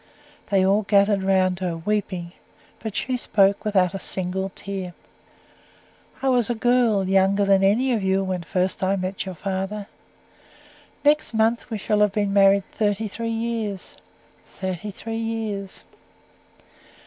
They 0.47 0.65
all 0.65 0.81
gathered 0.81 1.21
round 1.21 1.59
her 1.59 1.77
weeping; 1.77 2.31
but 2.79 2.95
she 2.95 3.15
spoke 3.15 3.63
without 3.63 3.91
single 4.01 4.51
tear. 4.55 4.95
"I 6.23 6.29
was 6.29 6.49
a 6.49 6.55
girl, 6.55 7.07
younger 7.07 7.45
than 7.45 7.63
any 7.63 7.93
of 7.93 8.01
you, 8.01 8.23
when 8.23 8.41
first 8.41 8.81
I 8.83 8.95
met 8.95 9.27
your 9.27 9.35
father. 9.35 9.85
Next 11.05 11.35
month 11.35 11.69
we 11.69 11.77
shall 11.77 11.99
have 11.99 12.13
been 12.13 12.33
married 12.33 12.63
thirty 12.71 13.07
three 13.07 13.29
years. 13.29 13.95
Thirty 14.59 14.89
three 14.89 15.17
years." 15.17 15.83